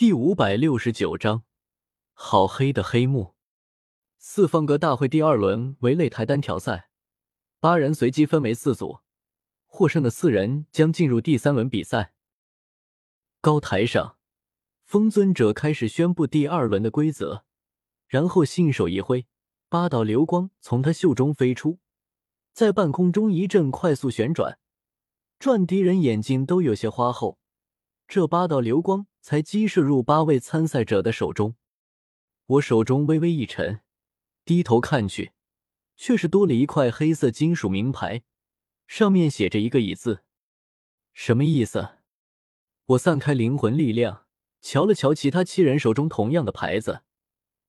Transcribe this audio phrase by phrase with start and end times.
[0.00, 1.42] 第五百六十九章，
[2.14, 3.34] 好黑的黑幕。
[4.16, 6.88] 四方阁大会第二轮为擂台单挑赛，
[7.60, 9.00] 八人随机分为四组，
[9.66, 12.14] 获胜的四人将进入第三轮比赛。
[13.42, 14.16] 高台上，
[14.84, 17.44] 风尊者开始宣布第二轮的规则，
[18.08, 19.26] 然后信手一挥，
[19.68, 21.78] 八道流光从他袖中飞出，
[22.54, 24.58] 在半空中一阵快速旋转，
[25.38, 27.38] 转敌人眼睛都有些花后。
[28.10, 31.54] 这八道流光才击射入八位参赛者的手中，
[32.46, 33.82] 我手中微微一沉，
[34.44, 35.30] 低头看去，
[35.94, 38.24] 却是多了一块黑色金属名牌，
[38.88, 40.24] 上面写着一个“乙”字，
[41.12, 41.98] 什么意思？
[42.86, 44.26] 我散开灵魂力量，
[44.60, 47.02] 瞧了瞧其他七人手中同样的牌子，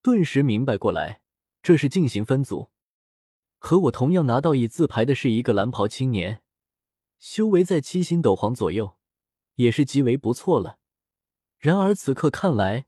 [0.00, 1.20] 顿时明白过来，
[1.62, 2.70] 这是进行分组。
[3.58, 6.40] 和我同样拿到“乙”字牌的是一个蓝袍青年，
[7.18, 8.96] 修为在七星斗皇左右。
[9.56, 10.78] 也是极为不错了。
[11.58, 12.86] 然而此刻看来，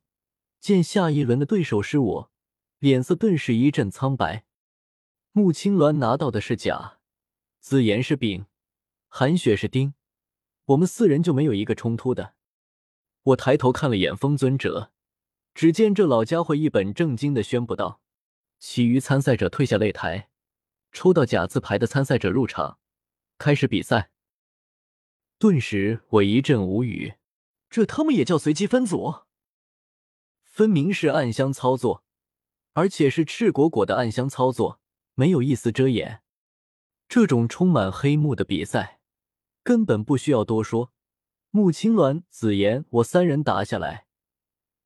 [0.60, 2.32] 见下一轮的对手是我，
[2.78, 4.46] 脸色顿时一阵苍白。
[5.32, 6.98] 穆青鸾拿到的是甲，
[7.58, 8.46] 紫妍是丙，
[9.08, 9.94] 韩雪是丁，
[10.66, 12.34] 我们四人就没有一个冲突的。
[13.22, 14.92] 我抬头看了眼风尊者，
[15.54, 18.00] 只见这老家伙一本正经的宣布道
[18.58, 20.30] ：“其余参赛者退下擂台，
[20.92, 22.78] 抽到甲字牌的参赛者入场，
[23.38, 24.10] 开始比赛。”
[25.42, 27.14] 顿时我一阵无语，
[27.68, 29.22] 这他妈也叫随机分组？
[30.44, 32.04] 分明是暗箱操作，
[32.74, 34.80] 而且是赤果果的暗箱操作，
[35.14, 36.22] 没有一丝遮掩。
[37.08, 39.00] 这种充满黑幕的比赛，
[39.64, 40.92] 根本不需要多说。
[41.50, 44.06] 穆青鸾、紫妍，我三人打下来，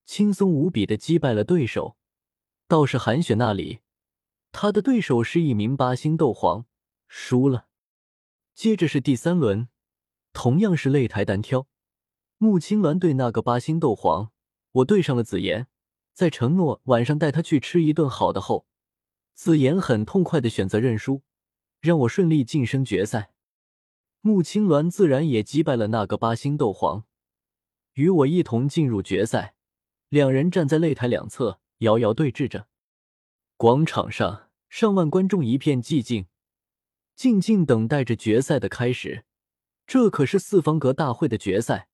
[0.06, 1.98] 轻松无比的击败了对手。
[2.66, 3.80] 倒是韩雪那里，
[4.52, 6.64] 他的对手是一名八星斗皇，
[7.08, 7.66] 输了。
[8.54, 9.68] 接着是第三轮。
[10.36, 11.66] 同样是擂台单挑，
[12.36, 14.32] 穆青鸾对那个八星斗皇，
[14.72, 15.66] 我对上了紫妍，
[16.12, 18.66] 在承诺晚上带他去吃一顿好的后，
[19.32, 21.22] 紫妍很痛快的选择认输，
[21.80, 23.32] 让我顺利晋升决赛。
[24.20, 27.04] 穆青鸾自然也击败了那个八星斗皇，
[27.94, 29.54] 与我一同进入决赛。
[30.10, 32.68] 两人站在擂台两侧，遥遥对峙着。
[33.56, 36.26] 广场上，上万观众一片寂静，
[37.14, 39.24] 静静等待着决赛的开始。
[39.86, 41.88] 这可是四方阁大会的决赛，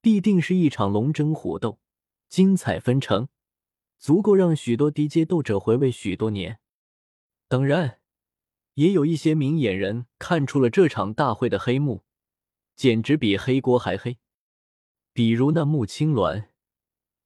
[0.00, 1.80] 必定是一场龙争虎斗，
[2.28, 3.28] 精彩纷呈，
[3.98, 6.60] 足够让许多低阶斗者回味许多年。
[7.48, 8.00] 当然，
[8.74, 12.04] 也有一些明眼人看出了这场大会的黑幕，
[12.76, 14.18] 简直比黑锅还黑。
[15.12, 16.46] 比如那穆青鸾，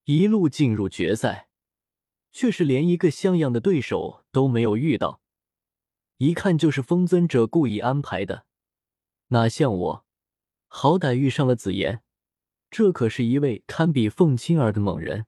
[0.05, 1.51] 一路进入决赛，
[2.33, 5.21] 却是连一个像样的对手都没有遇到，
[6.17, 8.47] 一看就是风尊者故意安排的，
[9.29, 10.06] 哪像我。
[10.67, 12.03] 好歹遇上了紫妍，
[12.71, 15.27] 这可是一位堪比凤青儿的猛人。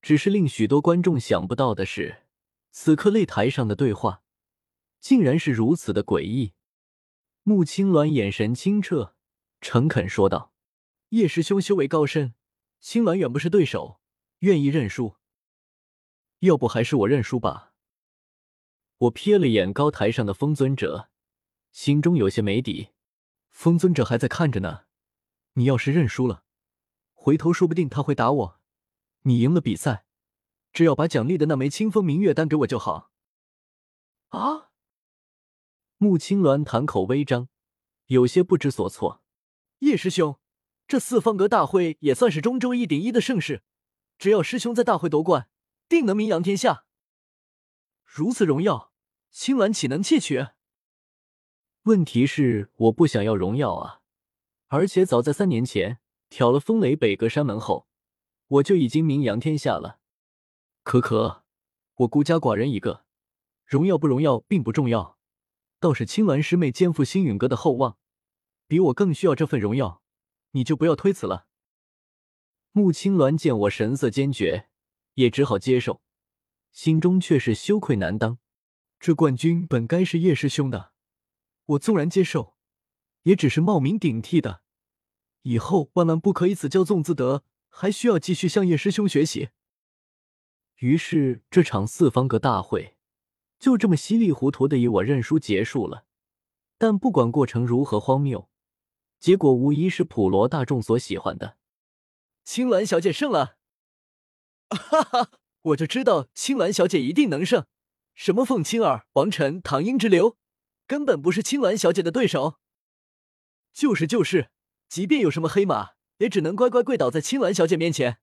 [0.00, 2.24] 只是令许多观众想不到的是，
[2.70, 4.22] 此刻擂台上的对话，
[4.98, 6.54] 竟然是如此的诡异。
[7.44, 9.14] 穆青鸾眼神清澈，
[9.60, 10.52] 诚恳说道
[11.10, 12.34] ：“叶师兄修为高深，
[12.80, 14.00] 青鸾远不是对手，
[14.40, 15.16] 愿意认输。
[16.40, 17.74] 要不还是我认输吧。”
[18.98, 21.10] 我瞥了眼高台上的风尊者，
[21.72, 22.91] 心中有些没底。
[23.52, 24.86] 风尊者还在看着呢，
[25.52, 26.42] 你要是认输了，
[27.12, 28.60] 回头说不定他会打我。
[29.22, 30.04] 你赢了比赛，
[30.72, 33.12] 只要把奖励的那枚清风明月丹给我就好。
[34.30, 34.70] 啊！
[35.98, 37.48] 穆青鸾谈口微张，
[38.06, 39.22] 有些不知所措。
[39.80, 40.40] 叶师兄，
[40.88, 43.62] 这四方阁大会也算是中州一顶一的盛事，
[44.18, 45.48] 只要师兄在大会夺冠，
[45.88, 46.86] 定能名扬天下。
[48.02, 48.92] 如此荣耀，
[49.30, 50.48] 青鸾岂能窃取？
[51.84, 54.02] 问题是我不想要荣耀啊！
[54.68, 55.98] 而且早在三年前
[56.28, 57.88] 挑了风雷北阁山门后，
[58.46, 59.98] 我就已经名扬天下了。
[60.84, 61.42] 可可，
[61.96, 63.04] 我孤家寡人一个，
[63.66, 65.18] 荣耀不荣耀并不重要，
[65.80, 67.98] 倒是青鸾师妹肩负星陨阁的厚望，
[68.68, 70.02] 比我更需要这份荣耀，
[70.52, 71.46] 你就不要推辞了。
[72.70, 74.68] 穆青鸾见我神色坚决，
[75.14, 76.00] 也只好接受，
[76.70, 78.38] 心中却是羞愧难当。
[79.00, 80.91] 这冠军本该是叶师兄的。
[81.66, 82.54] 我纵然接受，
[83.22, 84.62] 也只是冒名顶替的。
[85.42, 89.50] 以后万万不可以此骄纵自得，还需要继续向叶师兄学习。
[90.76, 92.96] 于是这场四方阁大会
[93.58, 96.04] 就这么稀里糊涂的以我认输结束了。
[96.78, 98.48] 但不管过程如何荒谬，
[99.20, 101.56] 结果无疑是普罗大众所喜欢的。
[102.44, 103.58] 青鸾小姐胜了！
[104.70, 105.30] 哈哈，
[105.62, 107.66] 我就知道青鸾小姐一定能胜。
[108.14, 110.36] 什么凤青儿、王晨、唐英之流。
[110.92, 112.58] 根本不是青鸾小姐的对手。
[113.72, 114.50] 就是就是，
[114.90, 118.18] 即便有什么黑马，也只能乖乖跪倒在青鸾小姐面前。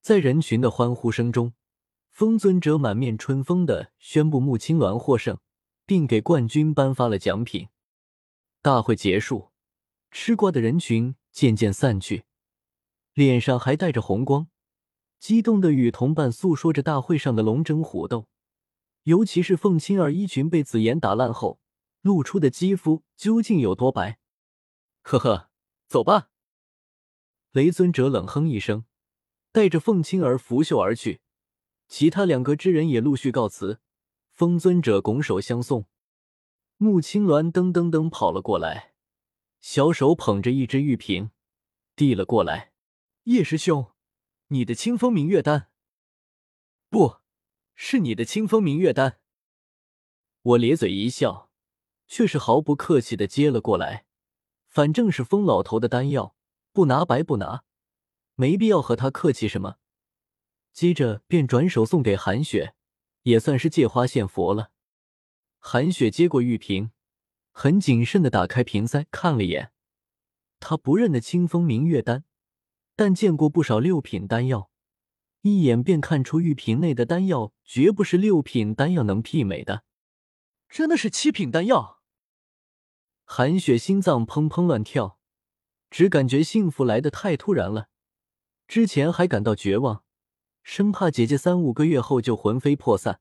[0.00, 1.54] 在人群的欢呼声中，
[2.12, 5.40] 风尊者满面春风的宣布穆青鸾获胜，
[5.84, 7.66] 并给冠军颁发了奖品。
[8.62, 9.50] 大会结束，
[10.12, 12.26] 吃瓜的人群渐渐散去，
[13.12, 14.46] 脸上还带着红光，
[15.18, 18.28] 激动的与同伴诉说着大会上的龙争虎斗，
[19.06, 21.60] 尤其是凤青儿衣裙被紫妍打烂后
[22.00, 24.18] 露出的肌肤究竟有多白。
[25.02, 25.48] 呵呵，
[25.86, 26.30] 走吧。
[27.52, 28.84] 雷尊者冷哼一声，
[29.52, 31.20] 带着凤青儿拂袖而去。
[31.86, 33.80] 其他两个之人也陆续告辞。
[34.32, 35.86] 风尊者拱手相送。
[36.76, 38.92] 穆青鸾噔噔噔跑了过来，
[39.60, 41.30] 小手捧着一只玉瓶，
[41.94, 42.72] 递了过来。
[43.22, 43.92] 叶师兄，
[44.48, 45.70] 你的清风明月丹。
[46.90, 47.18] 不
[47.76, 49.20] 是你的清风明月丹。
[50.42, 51.50] 我咧嘴一笑，
[52.08, 54.06] 却是毫不客气的接了过来。
[54.68, 56.34] 反正是疯老头的丹药。
[56.72, 57.64] 不拿白不拿，
[58.34, 59.76] 没必要和他客气什么。
[60.74, 62.74] 接着便转手送给韩雪，
[63.22, 64.72] 也算是借花献佛了。
[65.58, 66.90] 韩雪接过玉瓶，
[67.50, 69.72] 很谨慎的打开瓶塞看了眼。
[70.60, 72.24] 他不认得清风明月丹，
[72.94, 74.70] 但见过不少六品丹药，
[75.46, 79.84] 一眼便看出玉瓶内的丹药绝不是六品丹药能媲美的，
[80.68, 82.00] 真的是七品丹药。
[83.24, 85.20] 韩雪心脏砰砰乱跳。
[85.88, 87.88] 只感觉幸福来得太突然了，
[88.66, 90.02] 之前还感到绝望，
[90.64, 93.20] 生怕姐姐三五个月后就魂飞魄散，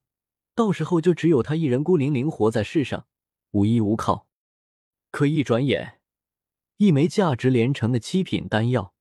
[0.56, 3.06] 到时候就只有她一人孤零零活在世上，
[3.52, 4.28] 无依无靠。
[5.12, 6.02] 可一转眼，
[6.78, 8.96] 一枚价值连城的七品丹药，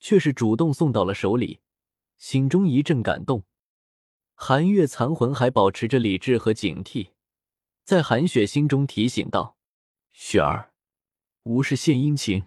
[0.00, 1.60] 却是主动送到了手里，
[2.22, 3.42] 心中一阵感动。
[4.34, 7.10] 寒月残魂还保持着理智和警惕，
[7.82, 9.56] 在韩雪心中提醒道
[10.14, 10.72] ：“雪儿，
[11.42, 12.44] 无事献殷勤。”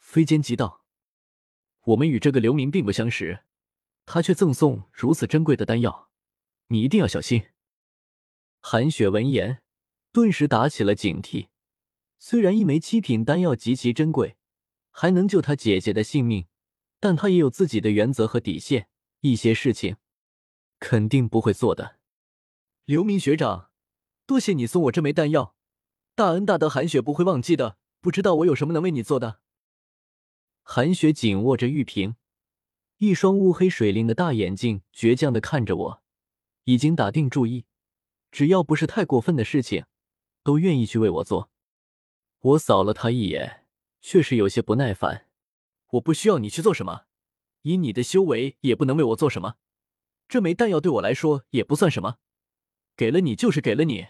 [0.00, 0.86] 非奸即盗，
[1.84, 3.44] 我们与这个流民并不相识，
[4.06, 6.08] 他却赠送如此珍贵的丹药，
[6.68, 7.48] 你一定要小心。
[8.62, 9.60] 韩雪闻言，
[10.12, 11.48] 顿时打起了警惕。
[12.18, 14.38] 虽然一枚七品丹药极其珍贵，
[14.90, 16.46] 还能救他姐姐的性命，
[16.98, 18.88] 但他也有自己的原则和底线，
[19.20, 19.96] 一些事情
[20.78, 21.96] 肯定不会做的。
[22.84, 23.70] 刘明学长，
[24.26, 25.54] 多谢你送我这枚丹药，
[26.14, 27.78] 大恩大德，韩雪不会忘记的。
[28.00, 29.40] 不知道我有什么能为你做的？
[30.62, 32.16] 韩雪紧握着玉瓶，
[32.96, 36.02] 一双乌黑水灵的大眼睛倔强的看着我，
[36.64, 37.66] 已经打定主意，
[38.30, 39.84] 只要不是太过分的事情，
[40.42, 41.50] 都愿意去为我做。
[42.40, 43.66] 我扫了他一眼，
[44.00, 45.26] 却是有些不耐烦。
[45.90, 47.04] 我不需要你去做什么，
[47.62, 49.56] 以你的修为也不能为我做什么。
[50.28, 52.16] 这枚丹药对我来说也不算什么，
[52.96, 54.08] 给了你就是给了你，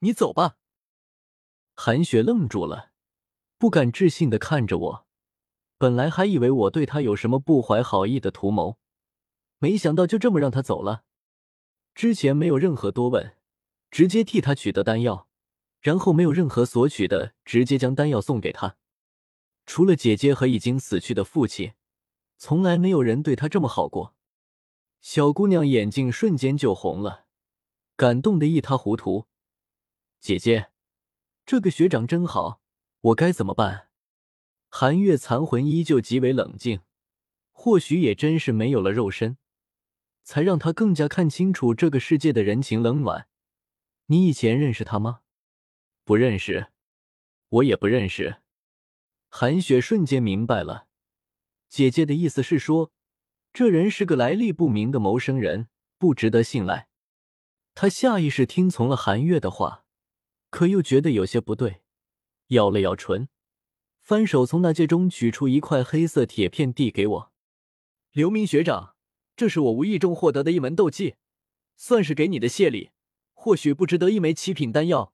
[0.00, 0.56] 你走吧。
[1.74, 2.90] 韩雪愣住了，
[3.58, 5.06] 不敢置信的看着我。
[5.78, 8.78] 本来还以为我对他有什么不怀好意的图谋，
[9.58, 11.04] 没想到就这么让他走了。
[11.94, 13.36] 之前没有任何多问，
[13.90, 15.28] 直接替他取得丹药，
[15.80, 18.76] 然后没有任何索取的，直接将丹药送给他。
[19.66, 21.72] 除了姐姐和已经死去的父亲，
[22.36, 24.14] 从来没有人对她这么好过。
[25.00, 27.26] 小姑娘眼睛瞬间就红了，
[27.96, 29.26] 感动的一塌糊涂。
[30.18, 30.70] 姐姐，
[31.44, 32.62] 这个学长真好，
[33.00, 33.88] 我该怎么办？
[34.70, 36.80] 韩月残魂依旧极为冷静，
[37.52, 39.36] 或许也真是没有了肉身，
[40.22, 43.28] 才让他更加看清楚这个世界的人情冷暖。
[44.06, 45.20] 你以前认识他吗？
[46.02, 46.68] 不认识，
[47.50, 48.38] 我也不认识。
[49.28, 50.88] 韩雪瞬间明白了，
[51.74, 52.92] 姐姐的意思是说，
[53.52, 55.66] 这人是个来历不明的谋生人，
[55.98, 56.86] 不值得信赖。
[57.74, 59.84] 她下意识听从了韩月的话，
[60.50, 61.82] 可又觉得有些不对，
[62.50, 63.28] 咬了咬唇。
[64.00, 67.32] 翻手从那戒中取出一块黑色铁片，递给我。
[68.12, 68.94] 刘明学长，
[69.34, 71.16] 这是我无意中获得的一门斗技，
[71.74, 72.92] 算是给你的谢礼。
[73.32, 75.12] 或许不值得一枚七品丹药，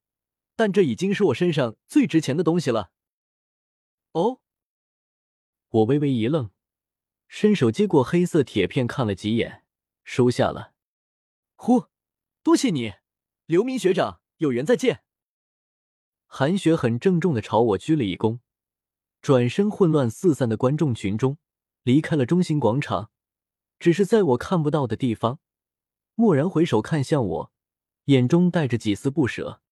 [0.57, 2.91] 但这已经是我身上最值钱的东西了。
[4.13, 4.43] 哦，
[5.71, 6.51] 我微微一愣，
[7.29, 9.63] 伸手接过黑色铁片，看了几眼，
[10.03, 10.75] 收下了。
[11.55, 11.85] 呼，
[12.43, 12.95] 多谢你，
[13.47, 15.05] 刘明学长，有缘再见。
[16.27, 18.41] 韩雪很郑重的朝我鞠了一躬。
[19.23, 21.39] 转身，混乱四散的观众群中
[21.85, 23.13] 离开了中心广场，
[23.79, 25.39] 只是在我看不到的地方，
[26.17, 27.53] 蓦然回首看向我，
[28.07, 29.63] 眼中带着几丝不舍。